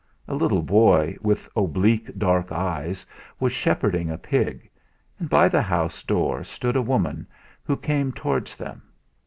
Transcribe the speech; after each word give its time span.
A 0.27 0.33
little 0.33 0.63
boy 0.63 1.15
with 1.21 1.47
oblique 1.55 2.17
dark 2.17 2.51
eyes 2.51 3.05
was 3.39 3.51
shepherding 3.51 4.09
a 4.09 4.17
pig, 4.17 4.67
and 5.19 5.29
by 5.29 5.47
the 5.47 5.61
house 5.61 6.01
door 6.01 6.43
stood 6.43 6.75
a 6.75 6.81
woman, 6.81 7.27
who 7.63 7.77
came 7.77 8.11
towards 8.11 8.55
them. 8.55 8.81